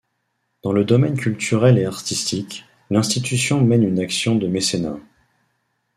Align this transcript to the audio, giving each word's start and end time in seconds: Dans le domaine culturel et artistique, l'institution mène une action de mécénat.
Dans 0.63 0.71
le 0.73 0.83
domaine 0.83 1.15
culturel 1.15 1.77
et 1.77 1.85
artistique, 1.85 2.65
l'institution 2.89 3.61
mène 3.63 3.83
une 3.83 3.99
action 3.99 4.35
de 4.35 4.47
mécénat. 4.47 4.97